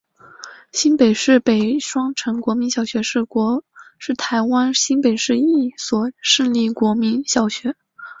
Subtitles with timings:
[0.71, 7.75] 新北市立双城国民小学是台湾新北市一所市立国民小学。